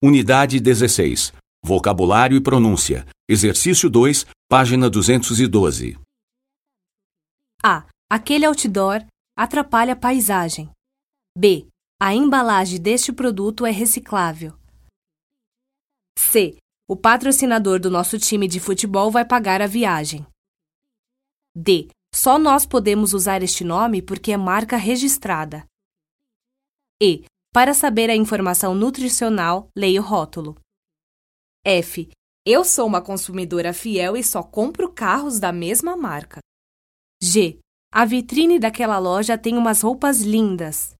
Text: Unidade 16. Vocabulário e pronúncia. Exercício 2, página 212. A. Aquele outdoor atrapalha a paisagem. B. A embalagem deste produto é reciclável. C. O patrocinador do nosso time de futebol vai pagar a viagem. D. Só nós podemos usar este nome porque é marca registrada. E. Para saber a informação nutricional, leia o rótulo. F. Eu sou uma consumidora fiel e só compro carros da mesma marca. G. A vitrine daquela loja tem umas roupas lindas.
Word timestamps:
Unidade 0.00 0.60
16. 0.60 1.32
Vocabulário 1.60 2.36
e 2.36 2.40
pronúncia. 2.40 3.04
Exercício 3.28 3.90
2, 3.90 4.26
página 4.48 4.88
212. 4.88 5.98
A. 7.60 7.84
Aquele 8.08 8.46
outdoor 8.46 9.04
atrapalha 9.36 9.94
a 9.94 9.96
paisagem. 9.96 10.70
B. 11.36 11.66
A 12.00 12.14
embalagem 12.14 12.80
deste 12.80 13.12
produto 13.12 13.66
é 13.66 13.72
reciclável. 13.72 14.56
C. 16.16 16.56
O 16.88 16.96
patrocinador 16.96 17.80
do 17.80 17.90
nosso 17.90 18.20
time 18.20 18.46
de 18.46 18.60
futebol 18.60 19.10
vai 19.10 19.24
pagar 19.24 19.60
a 19.60 19.66
viagem. 19.66 20.24
D. 21.56 21.88
Só 22.14 22.38
nós 22.38 22.64
podemos 22.64 23.14
usar 23.14 23.42
este 23.42 23.64
nome 23.64 24.00
porque 24.00 24.30
é 24.30 24.36
marca 24.36 24.76
registrada. 24.76 25.66
E. 27.02 27.24
Para 27.52 27.72
saber 27.72 28.10
a 28.10 28.16
informação 28.16 28.74
nutricional, 28.74 29.68
leia 29.76 30.00
o 30.00 30.04
rótulo. 30.04 30.56
F. 31.64 32.10
Eu 32.46 32.64
sou 32.64 32.86
uma 32.86 33.02
consumidora 33.02 33.72
fiel 33.72 34.16
e 34.16 34.22
só 34.22 34.42
compro 34.42 34.92
carros 34.92 35.38
da 35.38 35.52
mesma 35.52 35.96
marca. 35.96 36.40
G. 37.22 37.58
A 37.92 38.04
vitrine 38.04 38.58
daquela 38.58 38.98
loja 38.98 39.36
tem 39.38 39.56
umas 39.56 39.82
roupas 39.82 40.20
lindas. 40.20 40.94